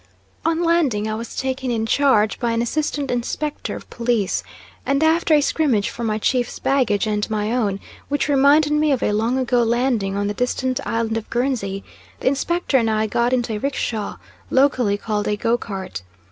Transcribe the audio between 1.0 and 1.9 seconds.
I was taken in